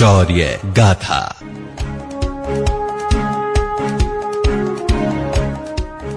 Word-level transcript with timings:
शौर्य 0.00 0.60
गाथा। 0.66 1.20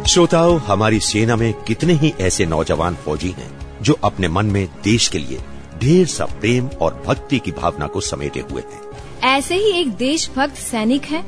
श्रोताओं 0.08 0.59
हमारी 0.59 1.00
सेना 1.00 1.36
में 1.36 1.54
कितने 1.54 1.94
ही 1.94 2.14
ऐसे 2.22 2.46
नौजवान 2.46 2.96
फौजी 2.96 3.32
हैं 3.32 3.50
जो 3.82 3.94
अपने 4.04 4.28
मन 4.28 4.46
में 4.46 4.68
देश 4.84 5.08
के 5.08 5.18
लिए 5.18 5.40
ढेर 5.80 6.08
सा 6.08 6.26
प्रेम 6.26 6.68
और 6.68 7.04
भक्ति 7.08 7.40
की 7.40 7.52
भावना 7.52 7.88
को 7.88 8.02
समेटे 8.02 8.40
हुए 8.40 8.62
हैं। 8.62 8.82
ऐसे 9.23 9.56
ही 9.56 9.72
एक 9.72 9.92
देशभक्त 9.95 10.56
सैनिक 10.56 11.06
है 11.06 11.23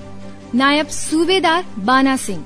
नायब 0.56 0.88
सूबेदार 0.88 1.66
बाना 1.78 2.18
सिंह 2.18 2.46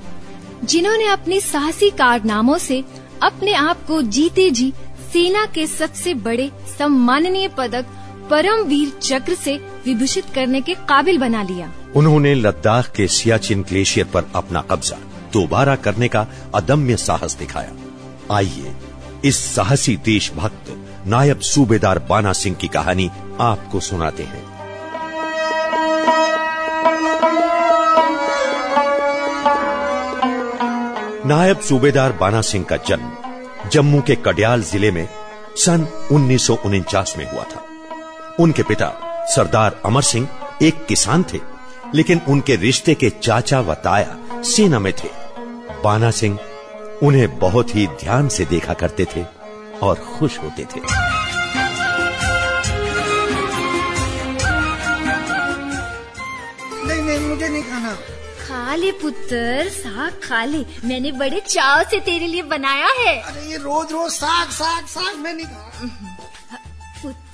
जिन्होंने 0.64 1.06
अपने 1.06 1.40
साहसी 1.40 1.90
कारनामों 1.90 2.58
से 2.58 2.84
अपने 3.22 3.54
आप 3.54 3.86
को 3.86 4.02
जीते 4.02 4.50
जी 4.50 4.72
सेना 5.12 5.46
के 5.46 5.66
सबसे 5.66 6.14
बड़े 6.14 6.50
सम्माननीय 6.78 7.48
पदक 7.48 7.86
परमवीर 8.30 8.88
चक्र 9.02 9.34
से 9.34 9.69
विभूषित 9.86 10.24
करने 10.34 10.60
के 10.60 10.74
काबिल 10.88 11.18
बना 11.18 11.42
लिया। 11.42 11.70
उन्होंने 11.96 12.34
लद्दाख 12.34 12.90
के 12.90 13.08
सियाचिन 13.08 13.62
ग्लेशियर 13.62 14.06
पर 14.06 14.30
अपना 14.34 14.60
कब्जा 14.60 14.96
दोबारा 15.32 15.76
करने 15.76 16.08
का 16.08 16.26
अदम्य 16.54 16.96
साहस 16.96 17.34
दिखाया। 17.34 17.72
आइए, 18.32 18.74
इस 19.24 19.36
साहसी 19.54 19.96
देशभक्त 19.96 20.76
नायब 21.06 21.40
सूबेदार 21.40 21.98
बाना 21.98 22.32
सिंह 22.32 22.56
की 22.56 22.68
कहानी 22.68 23.10
आपको 23.40 23.80
सुनाते 23.80 24.22
हैं। 24.22 24.48
नायब 31.26 31.60
सूबेदार 31.60 32.12
बाना 32.12 32.40
सिंह 32.40 32.64
का 32.64 32.76
जन्म 32.88 33.68
जम्मू 33.70 34.00
के 34.00 34.14
कडियाल 34.16 34.62
ज़िले 34.62 34.90
में 34.90 35.08
सन 35.56 35.86
उन्नीस 36.12 36.46
सौ 36.46 36.54
उनचास 36.64 37.14
में 37.18 37.30
हुआ 37.32 37.42
था। 37.42 37.64
उनके 38.40 38.62
पिता 38.62 38.86
सरदार 39.30 39.80
अमर 39.84 40.02
सिंह 40.02 40.28
एक 40.62 40.84
किसान 40.86 41.24
थे 41.32 41.40
लेकिन 41.94 42.20
उनके 42.28 42.56
रिश्ते 42.56 42.94
के 42.94 43.10
चाचा 43.12 43.60
व 43.60 43.74
ताया 43.84 44.42
सेना 44.44 44.78
में 44.78 44.92
थे। 44.92 45.08
बाना 45.84 46.10
सिंह 46.10 46.38
उन्हें 47.02 47.38
बहुत 47.38 47.74
ही 47.76 47.86
ध्यान 48.00 48.28
से 48.28 48.44
देखा 48.44 48.74
करते 48.74 49.06
थे 49.14 49.24
और 49.82 49.94
खुश 50.10 50.38
होते 50.38 50.64
थे। 50.64 50.80
नहीं 56.86 57.02
नहीं 57.02 57.18
मुझे 57.20 57.48
नहीं 57.48 57.62
खाना। 57.62 57.94
खा 58.42 58.74
ले 58.74 58.90
पुत्र 58.92 59.68
साग 59.70 60.20
खा 60.22 60.44
ले। 60.44 60.64
मैंने 60.84 61.12
बड़े 61.14 61.40
चाव 61.40 61.82
से 61.90 62.00
तेरे 62.00 62.26
लिए 62.26 62.42
बनाया 62.52 62.88
है। 62.98 63.20
अरे 63.22 63.50
ये 63.50 63.56
रोज 63.58 63.92
रोज 63.92 64.12
साग 64.12 64.50
साग 64.50 64.86
साग 64.86 65.16
मैं 65.16 65.34
नहीं 65.34 65.46
खा 65.46 66.09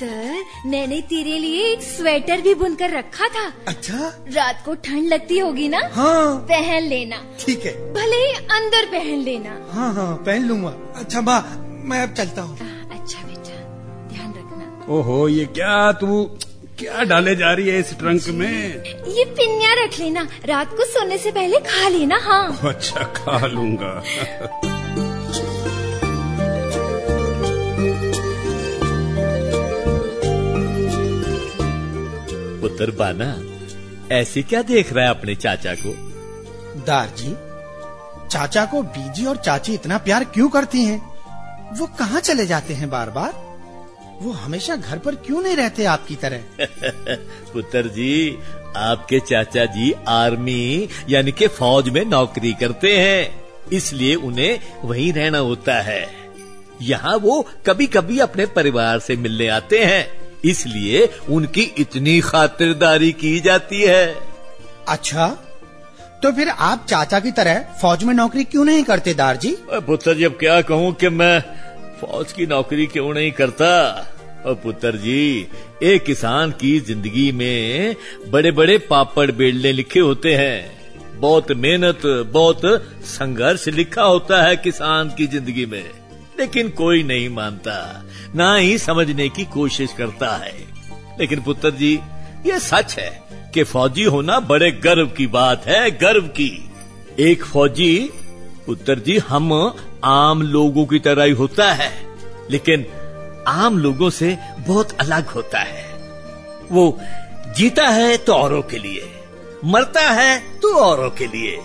पुत्र 0.01 0.69
मैंने 0.69 1.01
तेरे 1.11 1.39
लिए 1.39 1.63
एक 1.73 1.83
स्वेटर 1.83 2.41
भी 2.41 2.55
बुनकर 2.55 2.91
रखा 2.91 3.29
था। 3.29 3.45
अच्छा? 3.69 3.99
रात 4.35 4.63
को 4.65 4.75
ठंड 4.85 5.09
लगती 5.09 5.39
होगी 5.39 5.69
ना? 5.69 5.81
हाँ। 5.93 6.37
पहन 6.51 6.89
लेना। 6.89 7.21
ठीक 7.41 7.65
है। 7.67 7.73
भले 7.95 8.17
ही 8.17 8.33
अंदर 8.59 8.87
पहन 8.93 9.23
लेना। 9.23 9.57
हाँ 9.73 9.93
हाँ 9.95 10.15
पहन 10.27 10.45
लूँगा। 10.49 10.75
अच्छा 11.01 11.21
माँ 11.21 11.41
मैं 11.89 12.03
अब 12.03 12.15
चलता 12.15 12.43
हूँ। 12.43 12.59
अच्छा 12.99 13.23
बेटा 13.23 13.57
ध्यान 14.13 14.35
रखना। 14.39 14.95
ओहो 14.95 15.27
ये 15.29 15.45
क्या 15.57 15.91
तू 16.01 16.23
क्या 16.79 17.03
डाले 17.11 17.35
जा 17.37 17.53
रही 17.55 17.69
है 17.69 17.79
इस 17.81 17.99
ट्रंक 17.99 18.29
में? 18.39 18.85
ये 19.17 19.25
पिन्या 19.25 19.75
रख 19.85 19.99
लेना। 20.01 20.27
रात 20.47 20.77
को 20.77 20.85
सोने 20.93 21.19
से 21.19 21.31
पहले 21.33 21.61
खा 21.69 21.89
लेना 21.89 22.19
हाँ। 22.23 22.59
अच्छा 22.75 23.13
खा 23.17 23.47
लूँगा। 23.47 24.03
पुत्र 32.77 32.91
बाना 32.91 34.17
ऐसे 34.17 34.43
क्या 34.43 34.63
देख 34.63 34.93
रहा 34.93 35.05
है 35.05 35.11
अपने 35.11 35.35
चाचा 35.35 35.75
को? 35.75 35.93
दार 36.87 37.09
जी 37.19 37.33
चाचा 38.29 38.65
को 38.65 38.83
बीजी 38.83 39.25
और 39.27 39.37
चाची 39.37 39.75
इतना 39.75 39.99
प्यार 39.99 40.25
क्यों 40.25 40.49
करती 40.49 40.83
हैं? 40.83 40.99
वो 41.79 41.87
कहाँ 41.87 42.21
चले 42.21 42.47
जाते 42.47 42.75
हैं 42.75 42.91
बार 42.91 43.11
बार 43.11 43.33
वो 44.23 44.33
हमेशा 44.33 44.77
घर 44.77 44.99
पर 44.99 45.15
क्यों 45.15 45.43
नहीं 45.43 45.57
रहते 45.57 45.85
आपकी 45.85 46.15
तरह? 46.15 46.43
पुत्र 47.53 47.87
जी 47.87 48.39
आपके 48.77 49.21
चाचा 49.21 49.65
जी 49.65 49.93
आर्मी 50.09 50.89
यानी 51.09 51.33
के 51.33 51.47
फौज 51.49 51.89
में 51.89 52.05
नौकरी 52.05 52.53
करते 52.53 52.99
हैं 52.99 53.45
इसलिए 53.73 54.15
उन्हें 54.15 54.59
वहीं 54.85 55.13
रहना 55.13 55.39
होता 55.39 55.81
है। 55.81 56.07
यहाँ 56.83 57.17
वो 57.17 57.47
कभी 57.67 57.87
कभी 57.87 58.19
अपने 58.19 58.47
परिवार 58.47 58.99
से 58.99 59.17
मिलने 59.17 59.49
आते 59.49 59.85
हैं। 59.85 60.26
इसलिए 60.45 61.09
उनकी 61.31 61.63
इतनी 61.79 62.21
खातिरदारी 62.21 63.13
की 63.15 63.39
जाती 63.41 63.83
है। 63.83 64.07
अच्छा 64.89 65.27
तो 66.23 66.33
फिर 66.33 66.49
आप 66.49 66.87
चाचा 66.89 67.21
की 67.21 67.31
तरह 67.33 67.59
फौज 67.81 68.05
में 68.05 68.13
नौकरी 68.15 68.45
क्यों 68.45 68.65
नहीं 68.65 68.85
करते 68.85 69.15
दार 69.15 69.37
जी 69.37 69.57
पुत्र 69.71 70.15
जी 70.15 70.25
अब 70.25 70.37
क्या 70.41 70.61
कहूँ 70.63 70.93
कि 70.95 71.09
मैं 71.11 71.41
फौज 72.01 72.33
की 72.33 72.47
नौकरी 72.47 72.87
क्यों 72.87 73.13
नहीं 73.15 73.33
करता? 73.33 73.73
और 74.47 74.55
पुत्र 74.55 74.97
जी 74.97 75.47
एक 75.83 76.05
किसान 76.05 76.51
की 76.51 76.79
ज़िंदगी 76.81 77.31
में 77.33 77.97
बड़े 78.31 78.51
बड़े 78.53 78.77
पापड़ 78.91 79.31
बेलने 79.33 79.73
लिखे 79.73 80.01
होते 80.01 80.35
हैं। 80.35 81.21
बहुत 81.21 81.51
मेहनत 81.55 82.01
बहुत 82.33 82.61
संघर्ष 83.07 83.67
लिखा 83.69 84.03
होता 84.03 84.43
है 84.43 84.57
किसान 84.57 85.09
की 85.09 85.27
ज़िंदगी 85.27 85.67
में। 85.67 85.85
लेकिन 86.39 86.69
कोई 86.69 87.03
नहीं 87.03 87.29
मानता, 87.29 88.05
ना 88.35 88.55
ही 88.57 88.79
समझने 88.79 89.29
की 89.29 89.45
कोशिश 89.45 89.93
करता 89.93 90.37
है। 90.37 90.55
लेकिन 91.21 91.43
पुत्र 91.43 91.71
जी 91.71 91.95
ये 92.47 92.59
सच 92.59 92.97
है 92.99 93.23
कि 93.55 93.63
फौजी 93.63 94.05
होना 94.05 94.39
बड़े 94.41 94.71
गर्व 94.71 95.07
की 95.09 95.27
बात 95.27 95.67
है, 95.67 95.91
गर्व 95.91 96.23
की। 96.23 96.71
एक 97.19 97.45
फौजी, 97.45 98.11
पुत्र 98.67 98.99
जी, 98.99 99.19
हम 99.19 99.53
आम 100.05 100.43
लोगों 100.43 100.85
की 100.87 100.99
तरह 100.99 101.25
ही 101.25 101.33
होता 101.33 101.73
है, 101.73 101.93
लेकिन 102.51 102.87
आम 103.49 103.79
लोगों 103.79 104.11
से 104.11 104.37
बहुत 104.59 104.93
अलग 104.93 105.27
होता 105.27 105.59
है। 105.59 105.85
वो 106.73 106.99
जीता 107.57 107.89
है 107.89 108.17
तो 108.17 108.33
औरों 108.33 108.63
के 108.63 108.79
लिए, 108.79 109.13
मरता 109.65 110.11
है 110.13 110.39
तो 110.59 110.75
औरों 110.75 111.11
के 111.11 111.27
लिए। 111.27 111.59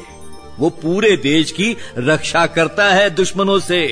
वो 0.60 0.70
पूरे 0.70 1.16
देश 1.18 1.52
की 1.52 1.76
रक्षा 1.98 2.46
करता 2.46 2.90
है 2.90 3.10
दुश्मनों 3.10 3.60
से। 3.60 3.84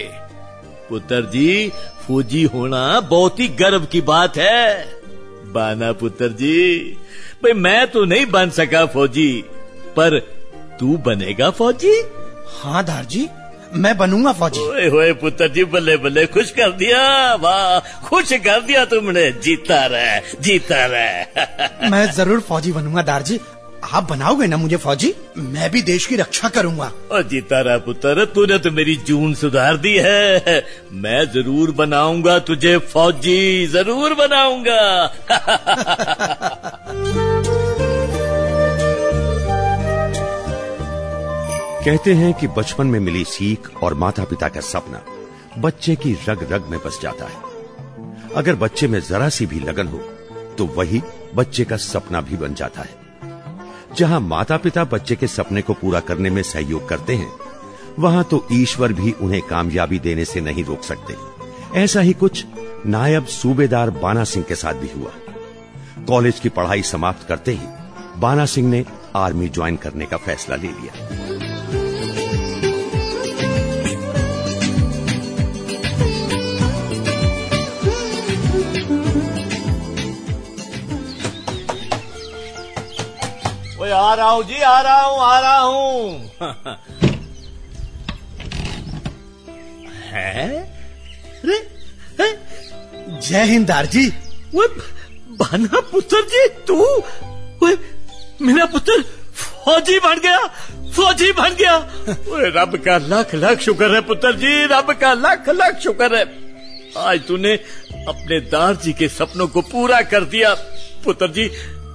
पुत्र 0.89 1.21
जी 1.31 1.71
फौजी 2.01 2.43
होना 2.53 2.99
बहुत 3.09 3.39
ही 3.39 3.47
गर्व 3.57 3.85
की 3.85 4.01
बात 4.03 4.37
है। 4.37 4.85
बाना 5.53 5.91
पुत्र 5.93 6.27
जी 6.39 6.79
भाई 7.43 7.53
मैं 7.55 7.87
तो 7.87 8.05
नहीं 8.05 8.25
बन 8.31 8.49
सका 8.51 8.85
फौजी 8.87 9.31
पर 9.97 10.19
तू 10.79 10.97
बनेगा 11.05 11.49
फौजी? 11.51 11.93
हाँ 12.53 12.83
दार 12.85 13.05
जी 13.05 13.27
मैं 13.73 13.97
बनूँगा 13.97 14.31
फौजी। 14.33 14.59
ओए 14.61 14.87
होए 14.89 15.11
पुत्र 15.13 15.47
जी 15.47 15.63
बल्ले 15.65 15.95
बल्ले 15.97 16.25
खुश 16.27 16.51
कर 16.51 16.71
दिया 16.77 17.01
वाह 17.35 17.79
खुश 18.07 18.33
कर 18.45 18.61
दिया 18.61 18.85
तुमने 18.85 19.31
जीता 19.43 19.85
रहे 19.85 20.19
जीता 20.41 20.85
रहे। 20.85 21.89
मैं 21.89 22.05
ज़रूर 22.11 22.39
फौजी 22.39 22.71
बनूँगा 22.71 23.01
दार 23.03 23.21
जी 23.21 23.39
आप 23.91 24.09
बनाओगे 24.09 24.47
ना 24.47 24.57
मुझे 24.57 24.77
फौजी? 24.77 25.13
मैं 25.37 25.69
भी 25.71 25.81
देश 25.81 26.05
की 26.05 26.15
रक्षा 26.15 26.49
करूँगा। 26.49 26.91
और 27.11 27.23
जीता 27.23 27.61
रहा 27.61 27.77
पुत्र 27.85 28.25
तूने 28.25 28.57
तो 28.59 28.71
मेरी 28.71 28.95
जून 29.07 29.33
सुधार 29.33 29.77
दी 29.77 29.95
है। 29.97 30.63
मैं 30.95 31.23
ज़रूर 31.33 31.71
बनाऊँगा 31.71 32.37
तुझे 32.41 32.77
फौजी 32.87 33.65
ज़रूर 33.67 34.13
बनाऊँगा। 34.13 35.07
कहते 41.83 42.13
हैं 42.13 42.33
कि 42.33 42.47
बचपन 42.49 42.87
में 42.87 42.99
मिली 42.99 43.23
सीख 43.25 43.69
और 43.83 43.93
माता 43.95 44.23
पिता 44.25 44.47
का 44.49 44.61
सपना 44.61 45.03
बच्चे 45.57 45.95
की 45.95 46.13
रग 46.29 46.47
रग 46.51 46.67
में 46.69 46.79
बस 46.79 46.99
जाता 47.03 47.25
है। 47.25 47.47
अगर 48.35 48.55
बच्चे 48.57 48.87
में 48.87 48.99
जरा 49.01 49.29
सी 49.29 49.45
भी 49.45 49.59
लगन 49.59 49.87
हो 49.87 49.97
तो 50.57 50.65
वही 50.77 51.01
बच्चे 51.35 51.63
का 51.65 51.77
सपना 51.83 52.21
भी 52.21 52.37
बन 52.37 52.53
जाता 52.53 52.81
है। 52.81 53.08
जहाँ 53.97 54.19
माता 54.19 54.57
पिता 54.57 54.83
बच्चे 54.83 55.15
के 55.15 55.27
सपने 55.27 55.61
को 55.61 55.73
पूरा 55.73 55.99
करने 55.99 56.29
में 56.29 56.41
सहयोग 56.43 56.87
करते 56.89 57.15
हैं, 57.15 57.31
वहाँ 57.99 58.23
तो 58.23 58.45
ईश्वर 58.51 58.93
भी 58.93 59.11
उन्हें 59.11 59.41
कामयाबी 59.41 59.99
देने 59.99 60.25
से 60.25 60.41
नहीं 60.41 60.63
रोक 60.63 60.83
सकते। 60.83 61.15
ऐसा 61.79 62.01
ही 62.01 62.13
कुछ 62.13 62.45
नायब 62.85 63.25
सूबेदार 63.25 63.89
बाना 63.89 64.23
सिंह 64.23 64.45
के 64.45 64.55
साथ 64.55 64.73
भी 64.73 64.89
हुआ। 64.97 65.11
कॉलेज 66.07 66.39
की 66.39 66.49
पढ़ाई 66.49 66.81
समाप्त 66.81 67.27
करते 67.27 67.51
ही 67.51 67.67
बाना 68.17 68.45
सिंह 68.45 68.69
ने 68.69 68.85
आर्मी 69.15 69.49
ज्वाइन 69.49 69.75
करने 69.75 70.05
का 70.05 70.17
फैसला 70.17 70.55
ले 70.55 70.67
लिया। 70.67 71.28
ओए 83.89 83.95
आ 83.95 84.13
रहा 84.13 84.29
हूँ 84.29 84.43
जी 84.45 84.61
आ 84.61 84.81
रहा 84.81 85.01
हूँ 85.01 85.19
आ 85.19 85.39
रहा 85.39 85.59
हूँ। 85.59 86.31
है? 90.09 90.43
है? 92.19 92.29
जय 93.19 93.43
हिंद 93.51 93.67
दार 93.67 93.85
जी 93.95 94.07
वो 94.53 94.67
बाना 95.41 95.79
पुत्र 95.91 96.21
जी 96.33 96.47
तू? 96.67 96.75
वो 97.61 97.67
मेरा 98.45 98.65
पुत्र 98.73 99.01
फौजी 99.41 99.97
बन 100.05 100.19
गया 100.25 100.39
फौजी 100.95 101.31
बन 101.39 101.55
गया। 101.59 101.75
ओए 102.33 102.49
रब 102.55 102.75
का 102.85 102.97
लाख 103.07 103.33
लाख 103.35 103.59
शुक्र 103.61 103.93
है 103.95 104.01
पुत्र 104.07 104.35
जी 104.37 104.53
रब 104.71 104.93
का 105.01 105.13
लाख 105.13 105.49
लाख 105.49 105.79
शुक्र 105.83 106.15
है। 106.17 106.23
आज 107.07 107.27
तूने 107.27 107.53
अपने 108.13 108.39
दार 108.53 108.75
जी 108.83 108.93
के 109.01 109.07
सपनों 109.17 109.47
को 109.47 109.61
पूरा 109.73 110.01
कर 110.13 110.23
दिया 110.33 110.53
पुत्र 111.05 111.27
जी। 111.37 111.45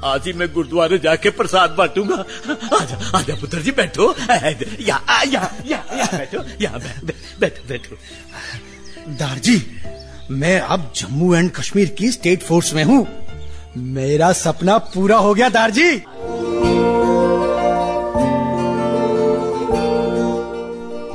आज 0.05 0.27
ही 0.27 0.33
मैं 0.33 0.49
गुरुद्वारे 0.53 0.99
जाके 0.99 1.31
प्रसाद 1.31 1.71
बांटूँगा। 1.71 2.17
आजा 2.77 2.97
आजा 3.19 3.35
पुत्र 3.41 3.59
जी 3.59 3.71
बैठो 3.73 4.15
या 4.23 4.37
या 4.81 5.01
या 5.27 5.51
या, 5.67 5.79
बैठो 6.13 6.43
या 6.63 6.71
बैठो 7.41 7.69
बैठो। 7.69 7.97
दार 9.19 9.39
जी 9.39 9.61
मैं 10.33 10.59
अब 10.61 10.93
जम्मू 10.97 11.35
एंड 11.35 11.51
कश्मीर 11.51 11.89
की 11.99 12.11
स्टेट 12.13 12.43
फोर्स 12.43 12.73
में 12.75 12.85
हूँ। 12.85 13.07
मेरा 13.95 14.33
सपना 14.33 14.77
पूरा 14.79 15.17
हो 15.17 15.35
गया 15.35 15.49
दार 15.49 15.71
जी 15.71 15.91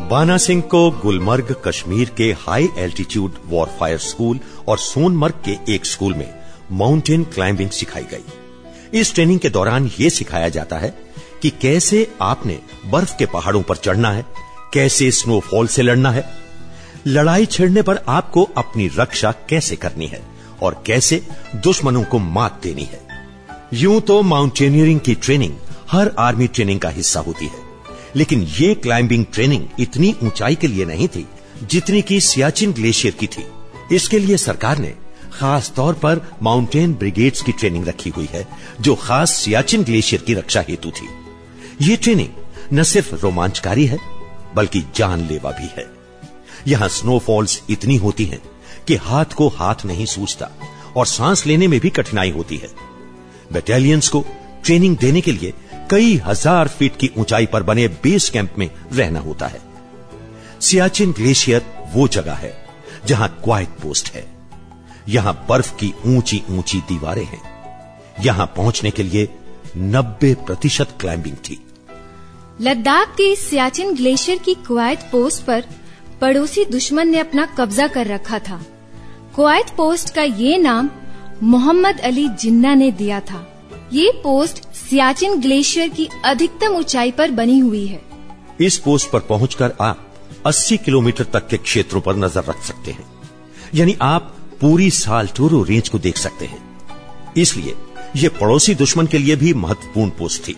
बाना 0.09 0.37
सिंह 0.37 0.61
को 0.61 0.89
गुलमर्ग 1.01 1.55
कश्मीर 1.65 2.09
के 2.17 2.31
हाई 2.39 2.67
एल्टीट्यूड 2.77 3.33
वॉरफायर 3.45 3.97
स्कूल 3.99 4.39
और 4.67 4.77
सोनमर्ग 4.79 5.41
के 5.45 5.57
एक 5.75 5.85
स्कूल 5.85 6.13
में 6.13 6.29
माउंटेन 6.71 7.23
क्लाइंबिंग 7.23 7.69
सिखाई 7.69 8.03
गई। 8.03 8.38
इस 8.93 9.13
ट्रेनिंग 9.13 9.39
के 9.39 9.49
दौरान 9.49 9.91
ये 9.99 10.09
सिखाया 10.09 10.49
जाता 10.49 10.77
है 10.77 10.89
कि 11.41 11.49
कैसे 11.49 12.07
आपने 12.21 12.59
बर्फ़ 12.85 13.17
के 13.17 13.25
पहाड़ों 13.25 13.61
पर 13.61 13.75
चढ़ना 13.75 14.11
है, 14.11 14.25
कैसे 14.73 15.11
स्नोफॉल 15.11 15.67
से 15.67 15.81
लड़ना 15.81 16.11
है। 16.11 16.29
लड़ाई 17.07 17.45
छिड़ने 17.45 17.81
पर 17.81 17.99
आपको 18.07 18.43
अपनी 18.57 18.89
रक्षा 18.97 19.31
कैसे 19.49 19.75
करनी 19.75 20.07
है 20.07 20.21
और 20.61 20.83
कैसे 20.85 21.21
दुश्मनों 21.55 22.03
को 22.03 22.19
मात 22.19 22.59
देनी 22.63 22.83
है। 22.83 23.01
यूँ 23.73 24.01
तो 24.01 24.21
माउंटेनियरिंग 24.21 24.99
की 24.99 25.15
ट्रेनिंग 25.15 25.53
हर 25.91 26.11
आर्मी 26.19 26.47
ट्रेनिंग 26.47 26.79
का 26.79 26.89
हिस्सा 26.89 27.19
होती 27.19 27.45
है। 27.45 27.67
लेकिन 28.15 28.41
ये 28.41 28.73
क्लाइंबिंग 28.75 29.25
ट्रेनिंग 29.33 29.65
इतनी 29.79 30.15
ऊंचाई 30.23 30.55
के 30.55 30.67
लिए 30.67 30.85
नहीं 30.85 31.07
थी 31.07 31.27
जितनी 31.63 32.01
की 32.01 32.21
सियाचिन 32.21 32.71
ग्लेशियर 32.71 33.13
की 33.13 33.27
थी। 33.27 33.45
इसके 33.95 34.19
लिए 34.19 34.37
सरकार 34.37 34.77
ने 34.77 34.93
खास 35.39 35.71
तौर 35.75 35.93
पर 35.93 36.21
माउंटेन 36.43 36.93
ब्रिगेड्स 36.93 37.41
की 37.41 37.51
ट्रेनिंग 37.51 37.87
रखी 37.87 38.09
हुई 38.09 38.27
है, 38.33 38.45
जो 38.81 38.95
खास 38.95 39.31
सियाचिन 39.33 39.83
ग्लेशियर 39.83 40.21
की 40.21 40.33
रक्षा 40.33 40.63
हेतु 40.69 40.91
थी। 40.91 41.07
ये 41.81 41.95
ट्रेनिंग 41.97 42.73
न 42.73 42.83
सिर्फ़ 42.83 43.13
रोमांचकारी 43.15 43.85
है, 43.85 43.97
बल्कि 44.55 44.83
जानलेवा 44.95 45.51
भी 45.51 45.67
है। 45.77 45.85
यहाँ 46.67 46.87
स्नोफॉल्स 46.89 47.61
इतनी 47.69 47.95
होती 47.97 48.25
हैं 48.25 48.41
कि 48.87 48.95
हाथ 48.95 49.33
को 49.35 49.47
हाथ 49.49 49.85
नहीं 49.85 50.05
सूझता 50.05 50.49
और 50.95 51.05
सांस 51.05 51.45
लेने 51.45 51.67
में 51.67 51.79
भी 51.79 51.89
कठिनाई 51.89 52.31
होती 52.31 52.57
है। 52.57 52.69
बटालियंस 53.53 54.09
को 54.09 54.25
ट्रेनिंग 54.65 54.97
देने 54.97 55.21
के 55.21 55.31
लिए 55.31 55.53
कई 55.91 56.15
हज़ार 56.25 56.67
फीट 56.67 56.97
की 56.97 57.09
ऊंचाई 57.17 57.45
पर 57.45 57.63
बने 57.63 57.87
बेस 58.03 58.29
कैंप 58.29 58.57
में 58.57 58.69
रहना 58.93 59.19
होता 59.19 59.47
है। 59.47 59.61
सियाचिन 60.61 61.11
ग्लेशियर 61.11 61.65
वो 61.93 62.07
जगह 62.07 62.33
है 62.33 62.53
जहाँ 63.07 63.29
क्वाइट 63.43 63.69
पोस्ट 63.81 64.13
है। 64.13 64.25
यहाँ 65.09 65.33
बर्फ़ 65.49 65.73
की 65.75 65.93
ऊँची 66.05 66.41
ऊँची 66.51 66.79
दीवारें 66.79 67.25
हैं। 67.25 67.41
यहाँ 68.23 68.45
पहुँचने 68.57 68.91
के 68.91 69.03
लिए 69.03 69.27
90 69.77 70.33
प्रतिशत 70.35 70.97
क्लाइंबिंग 71.01 71.35
थी। 71.35 71.59
लद्दाख 72.61 73.07
के 73.07 73.35
सियाचिन 73.35 73.95
ग्लेशियर 73.95 74.37
की 74.37 74.53
कुवैत 74.67 75.09
पोस्ट 75.11 75.43
पर 75.43 75.63
पड़ोसी 76.21 76.65
दुश्मन 76.65 77.07
ने 77.07 77.19
अपना 77.19 77.45
कब्जा 77.57 77.87
कर 77.87 78.07
रखा 78.07 78.39
था। 78.39 78.61
कुवैत 79.35 79.69
पोस्ट 79.69 80.13
का 80.15 80.23
ये 80.23 80.57
नाम 80.57 80.89
मोहम्मद 81.43 81.99
अली 81.99 82.27
जिन्ना 82.29 82.73
ने 82.75 82.91
दिया 82.91 83.19
था। 83.19 83.45
ये 83.93 84.11
पोस्ट 84.23 84.63
सियाचिन 84.73 85.39
ग्लेशियर 85.41 85.89
की 85.89 86.09
अधिकतम 86.25 86.75
ऊंचाई 86.75 87.11
पर 87.11 87.31
बनी 87.31 87.59
हुई 87.59 87.85
है। 87.87 88.01
इस 88.61 88.77
पोस्ट 88.77 89.09
पर 89.11 89.19
पहुंचकर 89.19 89.73
आप 89.81 90.05
80 90.45 90.77
किलोमीटर 90.77 91.23
तक 91.23 91.47
के 91.47 91.57
क्षेत्रों 91.57 92.01
पर 92.01 92.15
नज़र 92.15 92.43
रख 92.43 92.61
सकते 92.63 92.91
हैं। 92.91 93.05
यानी 93.75 93.95
आप 94.01 94.35
पूरी 94.61 94.89
साल 94.91 95.27
टूरो 95.27 95.61
रेंज 95.63 95.89
को 95.89 95.99
देख 95.99 96.17
सकते 96.17 96.45
हैं। 96.45 96.61
इसलिए 97.37 97.75
यह 98.15 98.29
पड़ोसी 98.29 98.75
दुश्मन 98.75 99.07
के 99.07 99.17
लिए 99.17 99.35
भी 99.35 99.53
महत्वपूर्ण 99.53 100.09
पोस्ट 100.09 100.47
थी। 100.47 100.55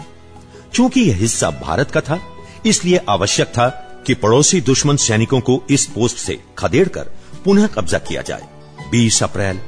चूँकि 0.74 1.02
यह 1.02 1.16
हिस्सा 1.16 1.50
भारत 1.52 1.92
का 1.92 2.02
था, 2.02 2.20
इसलिए 2.66 3.00
आवश्यक 3.10 3.48
था 3.48 3.68
कि 4.08 4.14
पड़ोसी 4.14 4.62
दुश्मन 4.62 4.98
सैनिकों 4.98 5.40
को 5.40 5.62
इस 5.70 5.86
पोस्ट 5.86 6.18
से 6.18 6.40
खदेड़कर 6.58 7.12
पुनः 7.46 7.68
कब्जा 7.68 7.98
किया 8.00 8.22
जाए। 8.22 8.48
20 8.92 9.22
अप्रैल 9.24 9.60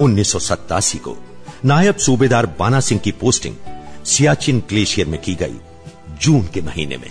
उन्नीस 0.00 0.32
सौ 0.32 0.38
सतासी 0.38 0.98
को 0.98 1.16
नायब 1.64 1.96
सूबेदार 1.96 2.46
बाना 2.58 2.80
सिंह 2.80 3.00
की 3.00 3.12
पोस्टिंग 3.12 3.56
सियाचिन 4.06 4.62
ग्लेशियर 4.68 5.06
में 5.06 5.20
की 5.20 5.34
गई, 5.34 5.56
जून 6.20 6.48
के 6.54 6.60
महीने 6.60 6.96
में। 6.96 7.10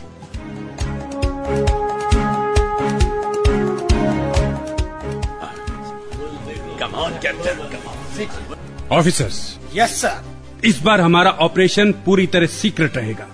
ऑफिसर्स 8.92 9.38
यस 9.76 10.02
सर 10.02 10.66
इस 10.66 10.80
बार 10.82 11.02
हमारा 11.02 11.32
ऑपरेशन 11.42 11.92
पूरी 12.06 12.28
तरह 12.28 12.48
सीक्रेट 12.48 12.98
रहेगा। 12.98 13.28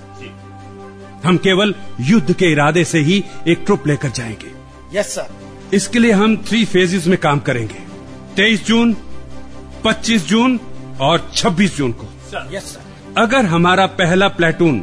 हम 1.23 1.37
केवल 1.37 1.73
युद्ध 2.01 2.33
के 2.33 2.51
इरादे 2.51 2.83
से 2.83 2.99
ही 2.99 3.23
एक 3.47 3.63
ट्रुप 3.65 3.87
लेकर 3.87 4.09
जाएँगे। 4.09 4.51
यस 4.97 5.13
सर 5.15 5.29
इसके 5.73 5.99
लिए 5.99 6.11
हम 6.11 6.35
थ्री 6.37 6.63
फेजेस 6.65 7.07
में 7.07 7.17
काम 7.17 7.39
करेंगे। 7.39 7.81
23 8.35 8.65
जून 8.65 8.95
25 9.85 10.27
जून 10.27 10.59
और 11.01 11.29
26 11.35 11.77
जून 11.77 11.91
को। 11.91 12.07
यस 12.55 12.63
सर 12.63 13.21
अगर 13.21 13.45
हमारा 13.45 13.85
पहला 14.01 14.27
प्लेटून 14.27 14.79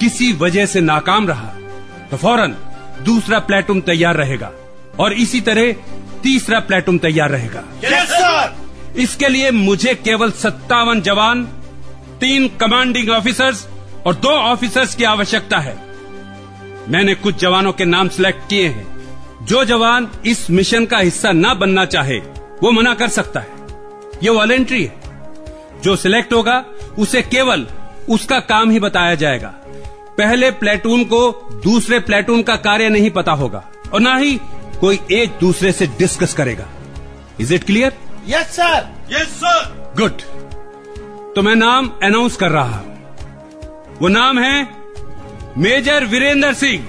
किसी 0.00 0.32
वजह 0.32 0.66
से 0.66 0.80
नाकाम 0.80 1.26
रहा 1.28 1.52
तो 2.10 2.16
फ़ौरन 2.16 2.56
दूसरा 3.04 3.38
प्लेटून 3.38 3.80
तैयार 3.80 4.16
रहेगा 4.16 4.50
और 5.00 5.12
इसी 5.12 5.40
तरह 5.40 5.72
तीसरा 6.22 6.58
प्लेटून 6.60 6.98
तैयार 6.98 7.30
रहेगा। 7.30 7.60
सर 7.82 7.99
इसके 8.96 9.28
लिए 9.28 9.50
मुझे 9.50 9.94
केवल 9.94 10.30
सत्तावन 10.30 11.00
जवान, 11.00 11.44
तीन 12.20 12.48
कमांडिंग 12.48 13.10
ऑफिसर्स 13.10 13.68
और 14.06 14.14
दो 14.14 14.28
ऑफिसर्स 14.28 14.94
की 14.94 15.04
आवश्यकता 15.04 15.58
है। 15.58 15.76
मैंने 16.88 17.14
कुछ 17.14 17.36
जवानों 17.36 17.72
के 17.72 17.84
नाम 17.84 18.08
सिलेक्ट 18.08 18.48
किए 18.48 18.68
हैं। 18.68 18.86
जो 19.42 19.64
जवान 19.64 20.08
इस 20.26 20.50
मिशन 20.50 20.86
का 20.86 20.98
हिस्सा 20.98 21.32
न 21.32 21.54
बनना 21.54 21.84
चाहे, 21.84 22.18
वो 22.62 22.70
मना 22.70 22.94
कर 22.94 23.08
सकता 23.08 23.40
है। 23.40 23.48
ये 24.22 24.30
वॉलेंट्री 24.30 24.84
है। 24.84 25.00
जो 25.82 25.96
सिलेक्ट 25.96 26.32
होगा, 26.32 26.64
उसे 26.98 27.22
केवल 27.22 27.66
उसका 28.08 28.40
काम 28.40 28.70
ही 28.70 28.80
बताया 28.80 29.14
जाएगा। 29.14 29.48
पहले 30.18 30.50
प्लेटून 30.50 31.04
को 31.04 31.30
दूसरे 31.64 32.00
प्लेटून 32.00 32.42
का 32.42 32.56
कार्य 32.56 32.88
नहीं 32.88 33.10
पता 33.10 33.32
होगा, 33.32 33.68
और 33.92 34.00
ना 34.00 34.16
ही 34.16 34.40
कोई 34.80 34.98
एक 35.12 35.30
दूसरे 35.40 35.72
से 35.72 35.86
डिस्कस 35.86 36.34
करेगा। 36.34 36.68
Is 37.40 37.54
it 37.54 37.64
clear 37.64 37.92
yes 38.28 38.56
sir 38.56 38.88
yes 39.10 39.28
sir 39.36 39.94
good 39.98 40.22
तो 41.34 41.42
मैं 41.42 41.54
नाम 41.56 41.90
अनाउंस 42.02 42.36
कर 42.36 42.50
रहा 42.50 42.76
हूँ। 42.76 43.98
वो 44.00 44.08
नाम 44.08 44.38
है 44.38 44.68
मेजर 45.58 46.04
वीरेंद्र 46.04 46.52
सिंह 46.54 46.86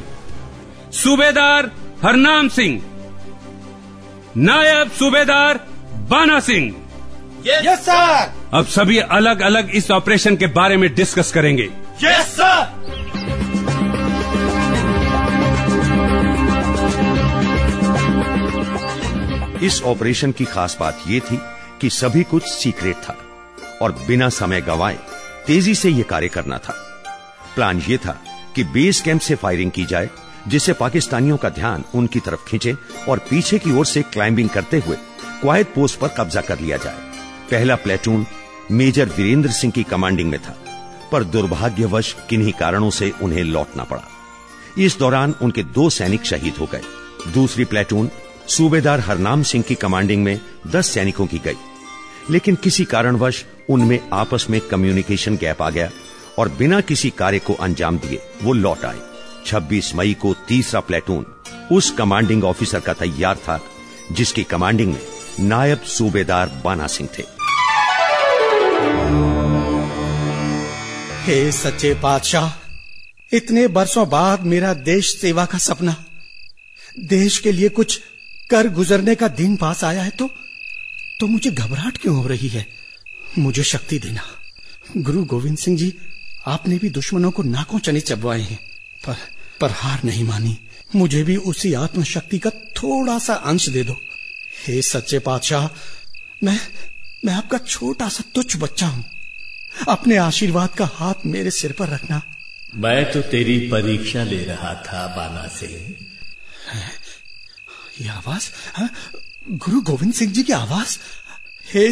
सूबेदार 0.94 1.72
हरनाम 2.04 2.48
सिंह 2.50 2.82
नायब 4.40 4.92
सूबेदार 4.92 5.60
बाना 6.10 6.40
सिंह। 6.40 6.76
यस 7.48 7.80
सर 7.80 8.32
अब 8.54 8.66
सभी 8.68 8.98
अलग 9.00 9.42
अलग 9.42 9.70
इस 9.76 9.92
ऑपरेशन 9.92 10.36
के 10.36 10.48
बारे 10.56 10.78
में 10.78 10.94
डिस्कस 10.96 11.32
करेंगे। 11.32 11.70
यस 12.04 12.36
सर 12.38 13.01
इस 19.62 19.82
ऑपरेशन 19.84 20.32
की 20.32 20.46
खास 20.46 20.78
बात 20.80 21.04
यह 21.08 21.20
थी 21.20 21.40
कि 21.82 21.90
सभी 21.90 22.24
कुछ 22.24 22.44
सीक्रेट 22.44 22.96
था 22.96 23.18
और 23.82 23.92
बिना 24.08 24.30
समय 24.30 24.62
गंवाए 24.62 24.98
तेज़ी 25.48 25.76
से 25.76 25.90
यह 25.90 26.04
कार्य 26.04 26.28
करना 26.28 26.58
था। 26.58 26.74
प्लान 27.56 27.82
यह 27.90 27.98
था 27.98 28.20
कि 28.56 28.64
बेस 28.64 29.02
कैंप 29.02 29.22
से 29.22 29.36
फायरिंग 29.36 29.72
की 29.72 29.86
जाए, 29.86 30.10
जिससे 30.48 30.74
पाकिस्तानियों 30.74 31.38
का 31.38 31.50
ध्यान 31.50 31.84
उनकी 31.96 32.20
तरफ़ 32.20 32.46
खींचे 32.48 32.76
और 33.10 33.20
पीछे 33.20 33.60
की 33.60 33.72
ओर 33.72 33.86
से 33.86 34.02
क्लाइंबिंग 34.02 34.50
करते 34.50 34.80
हुए 34.80 34.98
क्वाइट 35.42 35.74
पोस्ट 35.74 36.00
पर 36.00 36.08
कब्जा 36.08 36.42
कर 36.42 36.60
लिया 36.60 36.78
जाए। 36.78 36.96
पहला 37.52 37.76
प्लेटून 37.76 38.26
मेजर 38.72 39.10
वीरेंद्र 39.10 39.52
सिंह 39.52 39.74
की 39.74 39.84
कमांडिंग 39.84 40.30
में 40.30 40.40
था, 40.40 40.56
पर 41.12 41.24
दुर्भाग्यवश 41.24 42.16
किन्हीं 42.30 42.54
कारणों 42.54 42.90
से 42.90 43.12
उन्हें 43.22 43.44
लौटना 43.44 43.84
पड़ा। 43.84 44.04
इस 44.78 44.98
दौरान 45.00 45.36
उनके 45.42 45.64
दो 45.64 45.90
सैनिक 45.90 46.26
शहीद 46.26 46.54
हो 46.54 46.66
गए। 46.66 46.82
दूसरी 47.34 47.66
प्लेटून 47.66 48.10
सूबेदार 48.48 49.00
हरनाम 49.00 49.44
सिंह 49.44 49.64
की 49.68 49.76
कमांडिंग 49.76 50.24
में 50.24 50.42
दस 50.68 50.88
सैनिकों 50.88 51.28
की 51.28 51.38
गई। 51.38 51.58
लेकिन 52.30 52.56
किसी 52.56 52.86
कारणवश 52.86 53.46
उनमें 53.70 54.10
आपस 54.14 54.48
में 54.50 54.62
कम्युनिकेशन 54.62 55.38
गैप 55.38 55.62
आ 55.62 55.70
गया 55.70 55.92
और 56.40 56.50
बिना 56.50 56.82
किसी 56.82 57.10
कार्य 57.10 57.40
को 57.40 57.54
अंजाम 57.54 57.98
दिए 57.98 58.22
वो 58.44 58.54
लौट 58.54 58.86
आए। 58.86 59.00
26 59.46 59.96
मई 59.96 60.14
को 60.14 60.36
तीसरा 60.48 60.80
प्लेटून 60.80 61.26
उस 61.72 61.92
कमांडिंग 61.92 62.44
ऑफिसर 62.44 62.80
का 62.80 62.94
तैयार 62.94 63.36
था, 63.36 63.62
जिसकी 64.12 64.44
कमांडिंग 64.44 64.94
में 64.94 65.02
नायब 65.40 65.82
सूबेदार 65.82 66.62
बाना 66.66 66.88
सिंह 66.88 67.10
थे। 67.20 67.24
हे 71.24 71.52
सच्चे 71.52 71.94
बादशाह, 71.94 72.52
इतने 73.34 73.68
बरसों 73.68 74.10
बाद 74.10 74.42
मेरा 74.42 74.74
देश 74.74 75.22
सेवा 75.22 75.46
का 75.46 75.58
सपना। 75.58 75.96
देश 77.00 77.40
के 77.40 77.52
लिए 77.52 77.70
कुछ 77.70 78.02
कर 78.52 78.68
गुजरने 78.70 79.16
का 79.16 79.28
दिन 79.28 79.56
पास 79.56 79.84
आया 79.84 80.04
है 80.04 80.10
तो 80.12 80.30
तो 81.20 81.28
मुझे 81.28 81.52
घबराहट 81.52 81.98
क्यों 81.98 82.16
हो 82.16 82.28
रही 82.28 82.48
है? 82.48 82.66
मुझे 83.40 83.64
शक्ति 83.64 84.00
देना। 84.00 84.22
गुरु 84.98 85.24
गोविंद 85.26 85.58
सिंह 85.58 85.78
जी 85.78 85.94
आपने 86.48 86.78
भी 86.78 86.90
दुश्मनों 86.90 87.32
को 87.32 87.44
नाकों 87.44 87.80
चने 87.80 88.00
चबवाए 88.02 88.42
हैं 88.42 88.60
पर 89.08 89.18
पर 89.62 89.72
हार 89.72 90.04
नहीं 90.06 90.24
मानी। 90.24 90.58
मुझे 90.96 91.24
भी 91.24 91.36
उसी 91.36 91.74
आत्मशक्ति 91.74 92.40
का 92.40 92.50
थोड़ा 92.78 93.18
सा 93.20 93.34
अंश 93.34 93.70
दे 93.70 93.84
दो। 93.84 93.96
हे 94.68 94.82
सच्चे 94.82 95.20
पातशाह 95.20 95.68
मैं 96.44 96.60
मैं 97.26 97.34
आपका 97.34 97.58
छोटा 97.58 98.10
सा 98.10 98.24
तुच्छ 98.36 98.58
बच्चा 98.58 98.88
हूँ। 98.88 99.04
अपने 99.88 100.18
आशीर्वाद 100.18 100.76
का 100.76 100.86
हाथ 100.94 101.26
मेरे 101.26 101.52
सिर 101.52 101.72
पर 101.72 101.90
रखना। 101.90 102.22
मैं 102.76 103.12
तो 103.12 103.22
तेरी 103.22 103.58
परीक्षा 103.70 104.24
ले 104.24 104.44
रहा 104.44 104.74
था 104.84 105.06
बाना 105.08 105.48
सिंह। 105.48 105.96
ये 108.00 108.08
आवाज़ 108.10 108.50
हाँ? 108.76 108.90
गुरु 109.50 109.82
गोविंद 109.82 110.14
सिंह 110.14 110.32
जी 110.34 110.44
की 110.44 110.54
आवाज़। 110.54 110.98
हे 111.74 111.88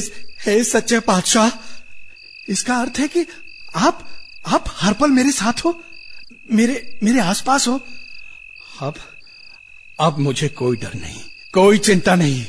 हे 0.45 0.63
सच्चे 0.63 0.99
पातशाह 0.99 1.49
इसका 2.49 2.75
अर्थ 2.75 2.99
है 2.99 3.07
कि 3.07 3.25
आप 3.75 4.07
आप 4.47 4.65
हर 4.77 4.93
पल 4.93 5.09
मेरे 5.09 5.31
साथ 5.31 5.65
हो 5.65 5.83
मेरे 6.51 6.99
मेरे 7.03 7.19
आसपास 7.19 7.67
हो। 7.67 7.79
अब 8.81 8.95
अब 9.99 10.17
मुझे 10.17 10.47
कोई 10.47 10.77
डर 10.77 10.93
नहीं 10.95 11.19
कोई 11.53 11.77
चिंता 11.77 12.15
नहीं। 12.15 12.45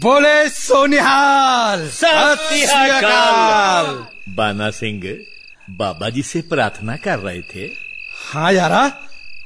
बोले 0.00 0.48
सोनिहाल 0.48 1.88
सत्याकाल 1.90 3.86
बाना 4.34 4.70
सिंह 4.70 5.02
बाबा 5.70 6.08
जी 6.10 6.22
से 6.22 6.40
प्रार्थना 6.42 6.96
कर 6.96 7.18
रहे 7.18 7.42
थे। 7.42 7.70
हाँ 8.24 8.52
यारा 8.52 8.82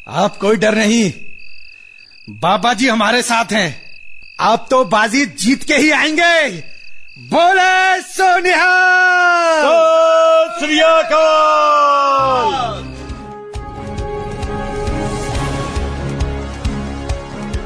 आप 0.08 0.36
कोई 0.36 0.56
डर 0.56 0.74
नहीं। 0.74 1.12
बाबा 2.30 2.74
जी 2.74 2.88
हमारे 2.88 3.22
साथ 3.22 3.44
हैं। 3.52 3.82
आप 4.40 4.66
तो 4.70 4.84
बाजी 4.84 5.26
जीत 5.26 5.64
के 5.64 5.74
ही 5.74 5.90
आएँगे। 5.90 6.50
बोले 7.18 8.02
सोनिहाल 8.02 9.66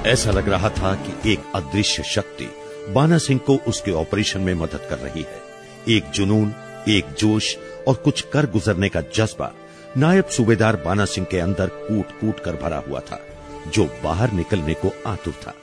ऐसा 0.07 0.31
लग 0.31 0.49
रहा 0.49 0.69
था 0.69 0.95
कि 0.95 1.33
एक 1.33 1.43
अदृश्य 1.55 2.03
शक्ति 2.03 2.51
बाना 2.89 3.19
सिंह 3.19 3.41
को 3.47 3.57
उसके 3.57 3.91
ऑपरेशन 3.91 4.41
में 4.41 4.55
मदद 4.55 4.87
कर 4.91 4.99
रही 4.99 5.23
है। 5.23 5.43
एक 5.89 6.11
जुनून, 6.11 6.55
एक 6.89 7.07
जोश 7.19 7.57
और 7.89 7.95
कुछ 7.95 8.21
कर 8.21 8.47
गुजरने 8.47 8.89
का 8.89 9.01
जज्बा 9.01 9.51
नायब 9.97 10.25
सूबेदार 10.25 10.77
बाना 10.77 11.05
सिंह 11.05 11.27
के 11.31 11.39
अंदर 11.39 11.67
कूट 11.67 12.21
कूट 12.21 12.41
कर 12.41 12.53
भरा 12.53 12.83
हुआ 12.89 13.01
था। 13.01 13.27
जो 13.75 13.85
बाहर 14.05 14.33
निकलने 14.33 14.75
को 14.75 14.93
आतुर 15.07 15.35
था। 15.43 15.55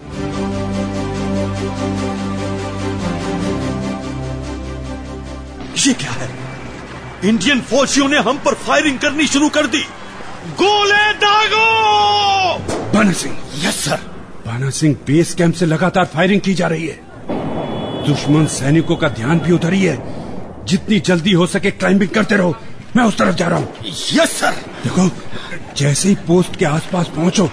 ये 5.88 5.94
क्या 5.94 6.12
है? 6.12 6.30
इंडियन 7.26 7.62
फौजियों 7.62 8.08
ने 8.08 8.18
हम 8.18 8.38
पर 8.38 8.54
फायरिंग 8.54 9.00
करनी 9.00 9.28
शुरू 9.28 9.50
कर 9.50 9.68
दी। 9.68 9.84
गोले 10.62 11.14
दागो! 11.14 11.66
बाना 12.94 13.12
सिंह। 13.12 13.38
यस 13.64 13.76
सर 13.86 14.00
बाना 14.46 14.70
सिंह 14.70 14.96
बेस 15.08 15.34
कैंप 15.34 15.54
से 15.54 15.66
लगातार 15.66 16.06
फायरिंग 16.06 16.42
की 16.42 16.54
जा 16.54 16.68
रही 16.68 16.88
है। 16.88 17.00
दुश्मन 18.08 18.46
सैनिकों 18.46 18.96
का 18.96 19.10
ध्यान 19.10 19.40
भी 19.40 19.52
उधर 19.52 19.74
ही 19.74 19.84
है। 19.84 19.98
जितनी 20.66 21.00
जल्दी 21.00 21.32
हो 21.32 21.48
सके 21.48 21.72
क्लाइंबिंग 21.72 22.10
करते 22.10 22.36
रहो। 22.36 22.56
मैं 22.96 23.04
उस 23.04 23.18
तरफ़ 23.18 23.36
जा 23.36 23.48
रहा 23.48 23.60
हूँ। 23.60 23.74
यस 24.14 24.40
सर 24.40 24.52
देखो 24.84 25.10
जैसे 25.78 26.10
ही 26.10 26.16
पोस्ट 26.16 26.56
के 26.56 26.66
आसपास 26.66 27.08
पहुंचो 27.08 27.50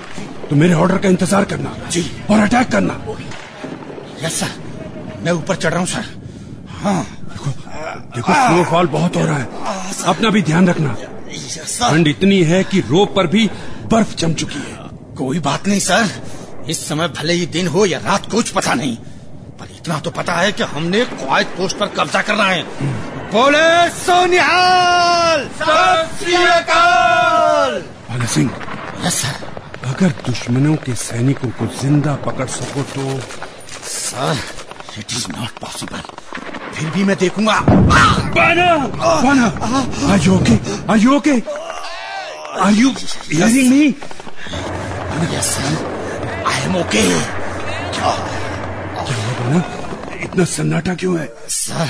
तो 0.51 0.57
मेरे 0.57 0.75
ऑर्डर 0.75 0.99
का 0.99 1.09
इंतज़ार 1.09 1.45
करना 1.45 1.75
जी। 1.91 2.03
और 2.31 2.39
अटैक 2.41 2.69
करना। 2.69 2.95
यस 4.23 4.39
सर 4.41 4.51
मैं 5.25 5.33
ऊपर 5.33 5.57
चढ़ 5.57 5.71
रहा 5.71 5.81
हूँ 5.81 5.87
सर 5.89 6.05
हाँ। 6.83 7.03
देखो 8.17 8.33
स्नोफॉल 8.33 8.87
बहुत 8.89 9.17
हो 9.17 9.25
रहा 9.27 9.39
है। 9.39 9.47
अपना 10.07 10.31
भी 10.31 10.43
ध्यान 10.43 10.69
रखना। 10.69 10.95
ठंड 11.81 12.09
इतनी 12.09 12.43
है 12.45 12.63
कि 12.65 12.81
रोप 12.81 13.15
पर 13.17 13.27
भी 13.27 13.47
बर्फ़ 13.91 14.15
जम 14.17 14.35
चुकी 14.35 14.59
है। 14.59 14.77
कोई 15.17 15.39
बात 15.41 15.69
नहीं 15.69 15.81
सर 15.81 16.11
इस 16.71 16.87
समय 16.89 17.09
भले 17.09 17.33
ही 17.33 17.47
दिन 17.47 17.67
हो 17.69 17.87
या 17.87 17.99
रात 17.99 18.31
कुछ 18.31 18.51
पता 18.51 18.75
नहीं। 18.75 18.97
पर 19.59 19.69
इतना 19.77 19.99
तो 20.01 20.11
पता 20.11 20.33
है 20.33 20.53
कि 20.53 20.63
हमने 20.65 21.05
क्वाइट 21.07 21.47
पोस्ट 21.57 21.77
पर 21.79 21.87
कब्जा 21.97 22.23
करना 22.23 22.45
है। 22.45 22.63
बोले 23.33 23.89
सोनिहाल! 23.97 25.49
बाला 28.11 28.27
सिंह। 28.27 28.51
यस 29.07 29.15
सर 29.15 29.54
अगर 29.85 30.11
दुश्मनों 30.27 30.75
के 30.85 30.95
सैनिकों 30.97 31.49
को 31.59 31.67
ज़िंदा 31.81 32.15
पकड़ 32.27 32.47
सको 32.49 32.83
तो 32.95 33.05
sir 33.89 34.37
it 34.99 35.13
is 35.13 35.27
not 35.31 35.51
possible 35.61 36.03
फिर 36.75 36.91
भी 36.91 37.05
मैं 37.05 37.17
देखूँगा। 37.19 37.59
Bana 38.37 38.69
Bana. 39.25 39.47
Are 40.13 40.21
you 40.27 40.37
okay 40.37 40.57
are 40.93 40.99
you 40.99 41.17
okay 41.17 41.37
are 42.65 42.73
you 42.73 42.91
hearing 42.91 43.71
me 43.71 43.85
yes 45.37 45.47
sir 45.55 45.73
I 46.47 46.59
am 46.63 46.77
okay 46.77 47.03
Bana? 49.39 49.59
इतना 50.25 50.45
सन्नाटा 50.57 50.95
क्यों 50.95 51.19
है? 51.19 51.27
सर 51.49 51.89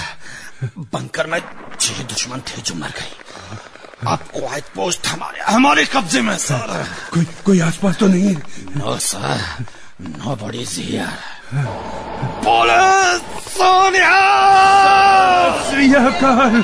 बंकर 0.78 1.26
में 1.26 1.40
छह 1.80 2.02
दुश्मन 2.02 2.40
थे 2.48 2.62
जो 2.62 2.74
मर 2.74 2.90
गए। 2.98 3.23
अब 4.12 4.18
क्वाइट 4.34 4.64
पोस्ट 4.76 5.06
हमारे 5.06 5.40
हमारे 5.52 5.84
कब्जे 5.94 6.20
में 6.28 6.37
सर 6.38 6.84
कोई 7.14 7.25
कोई 7.46 7.61
आसपास 7.68 7.96
तो 8.00 8.06
नहीं 8.06 8.34
है? 8.34 8.42
नो 8.76 8.96
सर 9.08 9.64
नो 10.02 10.34
बड़ी 10.42 10.64
बोले 12.44 12.78
सोनिया 13.56 14.14
श्रीयाकाल 15.70 16.62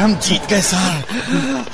हम 0.00 0.14
जीत 0.26 0.48
गए 0.50 0.60
सर 0.62 1.04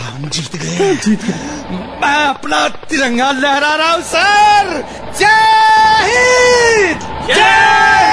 हम 0.03 0.29
जीत 0.37 0.57
गए. 0.57 0.95
जीत 1.05 1.25
गए। 1.25 1.79
मैं 2.03 2.17
अपना 2.27 2.67
तिरंगा 2.91 3.31
लहरा 3.41 3.75
रहा 3.75 3.93
हूँ 3.93 4.03
सर 4.13 4.71
जय 5.19 6.07
हिंद! 6.11 7.01
जय 7.29 8.08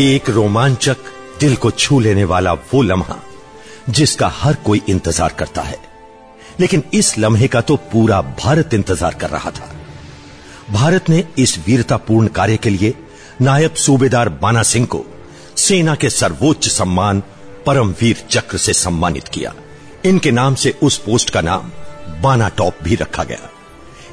एक 0.00 0.28
रोमांचक, 0.30 0.96
दिल 1.40 1.56
को 1.56 1.70
छू 1.70 1.98
लेने 2.00 2.24
वाला 2.24 2.52
वो 2.52 2.80
लम्हा, 2.82 3.16
जिसका 3.88 4.28
हर 4.28 4.54
कोई 4.56 4.80
इंतज़ार 4.88 5.32
करता 5.32 5.62
है। 5.62 5.78
लेकिन 6.60 6.82
इस 6.94 7.16
लम्हे 7.18 7.48
का 7.48 7.60
तो 7.60 7.76
पूरा 7.92 8.20
भारत 8.22 8.74
इंतज़ार 8.74 9.14
कर 9.14 9.30
रहा 9.30 9.50
था। 9.50 9.70
भारत 10.72 11.08
ने 11.08 11.24
इस 11.38 11.58
वीरतापूर्ण 11.66 12.28
कार्य 12.28 12.56
के 12.56 12.70
लिए 12.70 12.94
नायब 13.40 13.74
सूबेदार 13.74 14.28
बाना 14.42 14.62
सिंह 14.62 14.86
को 14.86 15.04
सेना 15.56 15.94
के 15.94 16.10
सर्वोच्च 16.10 16.68
सम्मान, 16.68 17.22
परमवीर 17.66 18.24
चक्र 18.30 18.58
से 18.58 18.72
सम्मानित 18.72 19.28
किया। 19.28 19.54
इनके 20.04 20.30
नाम 20.30 20.54
से 20.54 20.74
उस 20.82 20.98
पोस्ट 20.98 21.30
का 21.30 21.40
नाम 21.40 21.70
बाना 22.22 22.48
टॉप 22.48 22.82
भी 22.82 22.94
रखा 22.94 23.24
गया। 23.24 23.50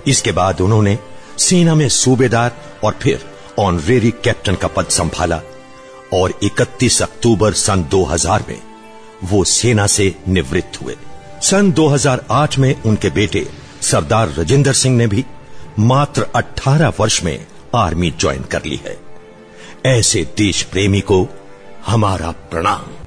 इसके 0.07 0.31
बाद 0.31 0.61
उन्होंने 0.61 0.97
सेना 1.39 1.75
में 1.75 1.87
सूबेदार 1.89 2.57
और 2.83 2.97
फिर 3.01 3.25
ऑनरेरी 3.59 4.11
कैप्टन 4.23 4.55
का 4.55 4.67
पद 4.67 4.87
संभाला। 4.89 5.41
और 6.13 6.39
31 6.43 7.01
अक्टूबर 7.01 7.53
सन 7.53 7.83
2000 7.83 8.45
में 8.49 8.61
वो 9.23 9.43
सेना 9.43 9.87
से 9.87 10.15
निवृत्त 10.27 10.81
हुए। 10.81 10.95
सन 11.41 11.71
2008 11.71 12.59
में 12.59 12.83
उनके 12.83 13.09
बेटे 13.09 13.47
सरदार 13.81 14.29
राजेंद्र 14.29 14.73
सिंह 14.73 14.97
ने 14.97 15.07
भी 15.07 15.25
मात्र 15.79 16.27
18 16.35 16.93
वर्ष 16.99 17.23
में 17.23 17.47
आर्मी 17.75 18.13
ज्वाइन 18.19 18.43
कर 18.43 18.65
ली 18.65 18.81
है। 18.85 18.97
ऐसे 19.85 20.27
देश 20.37 20.63
प्रेमी 20.63 21.01
को 21.01 21.27
हमारा 21.85 22.31
प्रणाम। 22.31 23.06